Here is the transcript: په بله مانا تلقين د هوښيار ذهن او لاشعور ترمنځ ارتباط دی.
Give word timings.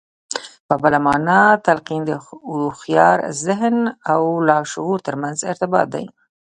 په 0.67 0.73
بله 0.83 0.99
مانا 1.07 1.41
تلقين 1.67 2.01
د 2.05 2.11
هوښيار 2.49 3.17
ذهن 3.45 3.75
او 4.13 4.21
لاشعور 4.47 4.97
ترمنځ 5.07 5.37
ارتباط 5.51 5.87
دی. 5.95 6.05